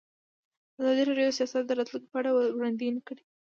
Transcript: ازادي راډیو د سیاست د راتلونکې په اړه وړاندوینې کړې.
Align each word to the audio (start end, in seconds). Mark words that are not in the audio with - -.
ازادي 0.79 1.01
راډیو 1.07 1.27
د 1.29 1.35
سیاست 1.39 1.63
د 1.67 1.71
راتلونکې 1.77 2.11
په 2.11 2.17
اړه 2.19 2.29
وړاندوینې 2.57 3.01
کړې. 3.07 3.23